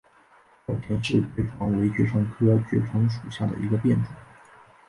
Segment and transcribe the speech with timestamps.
[0.65, 4.11] 早田氏爵床为爵床科爵床属下的一个变种。